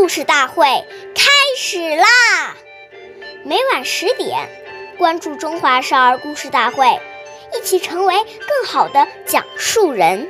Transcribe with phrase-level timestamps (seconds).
[0.00, 0.64] 故事大会
[1.14, 2.56] 开始啦！
[3.44, 4.48] 每晚十点，
[4.96, 6.86] 关注《中华少儿故事大会》，
[7.54, 10.26] 一起成为更好的讲述人。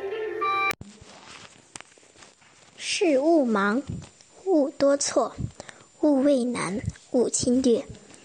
[2.77, 3.81] 事勿忙，
[4.45, 5.37] 勿多错，
[6.01, 6.81] 勿畏难，
[7.13, 7.85] 勿轻略。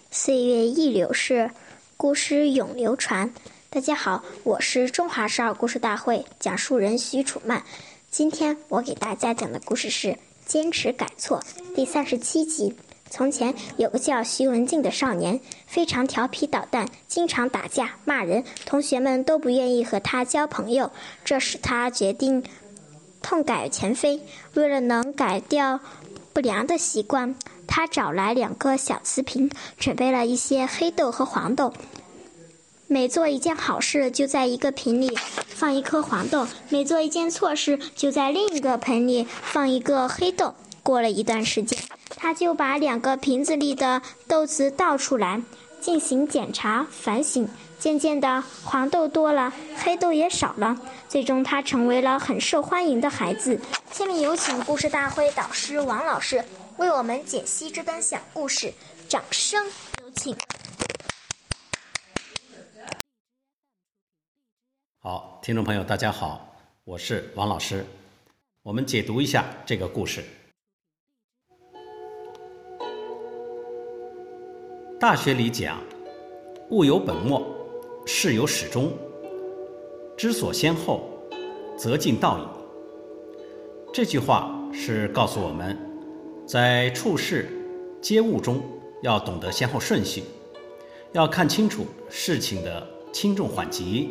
[0.10, 1.52] 岁月易流逝，
[1.96, 3.32] 故事永流传。
[3.70, 7.64] 大家好，我是中华少儿故事大会讲述人许楚曼。
[8.10, 10.08] 今天我给大家讲的故事是
[10.46, 11.40] 《坚持改错》
[11.76, 12.76] 第三十七集。
[13.10, 20.92] 从前有个叫徐文静的少年，非常调皮捣蛋，经常打架骂人，同学们都不愿意和他交朋友，
[21.24, 22.44] 这使他决定
[23.22, 24.20] 痛改前非。
[24.56, 25.80] 为了能改掉
[26.34, 27.36] 不良的习惯，
[27.68, 31.74] 他找来两个小瓷瓶，准备了一些黑豆和黄豆。
[32.88, 35.18] 每做一件好事，就在一个瓶里
[35.56, 40.54] 放一颗黄豆；每做一件错事，就在另一个盆里放一个黑豆。
[40.84, 41.80] 过了一段时间，
[42.18, 45.42] 他就把两个瓶子里的豆子倒出来，
[45.80, 47.48] 进行检查反省。
[47.80, 50.78] 渐渐的，黄豆多了，黑豆也少了。
[51.08, 53.60] 最终，他成为了很受欢迎的孩子。
[53.92, 56.44] 下面有请故事大会导师王老师
[56.78, 58.74] 为我们解析这段小故事，
[59.08, 59.64] 掌声
[60.04, 60.36] 有请。
[65.08, 66.52] 好，听众朋友，大家好，
[66.84, 67.86] 我是王老师。
[68.64, 70.24] 我们解读一下这个故事。
[75.00, 75.80] 大学里讲
[76.72, 77.46] “物有本末，
[78.08, 78.92] 事有始终，
[80.18, 81.08] 知所先后，
[81.78, 82.42] 则近道矣”。
[83.94, 85.78] 这句话是告诉我们，
[86.48, 87.48] 在处事
[88.02, 88.60] 接物中
[89.04, 90.24] 要懂得先后顺序，
[91.12, 94.10] 要看清楚事情的轻重缓急。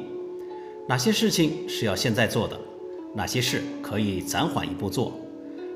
[0.87, 2.61] 哪些事情是要现在做的？
[3.15, 5.19] 哪些事可以暂缓一步做？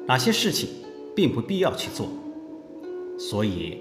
[0.06, 0.68] 哪些事情
[1.16, 2.08] 并不必要去做？
[3.18, 3.78] 所以，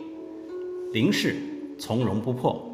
[0.94, 1.36] 临事
[1.78, 2.66] 从容不迫，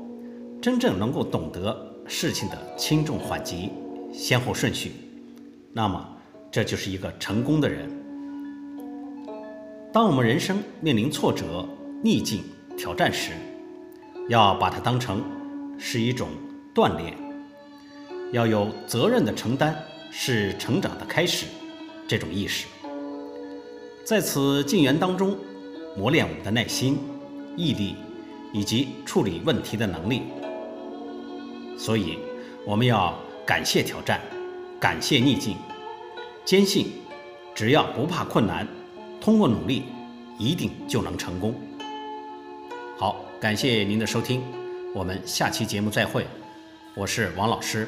[0.62, 3.72] 真正能够懂得事情的轻重缓急、
[4.14, 4.92] 先后顺序，
[5.72, 6.08] 那么
[6.52, 7.90] 这就是一个成功的人。
[9.92, 11.68] 当我们人生面临挫折、
[12.04, 12.44] 逆境、
[12.78, 13.32] 挑战时，
[14.30, 15.24] 要把它当成
[15.80, 16.28] 是一种
[16.76, 17.18] 锻炼。
[18.34, 19.78] 要有责任的承担
[20.10, 21.46] 是成长的开始，
[22.08, 22.66] 这种意识，
[24.04, 25.38] 在此进园当中
[25.96, 26.98] 磨练我们的耐心、
[27.56, 27.96] 毅力
[28.52, 30.24] 以及处理问题的能力。
[31.78, 32.18] 所以，
[32.66, 34.20] 我们要感谢挑战，
[34.80, 35.56] 感谢逆境，
[36.44, 36.88] 坚信
[37.54, 38.68] 只要不怕困难，
[39.22, 39.84] 通过努力
[40.40, 41.54] 一定就能成功。
[42.98, 44.42] 好，感谢您的收听，
[44.92, 46.26] 我们下期节目再会，
[46.96, 47.88] 我是王老师。